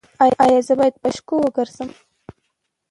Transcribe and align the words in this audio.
ایا 0.43 0.59
زه 0.67 0.73
باید 0.79 0.95
په 1.01 1.09
شګو 1.15 1.35
وګرځم؟ 1.41 1.89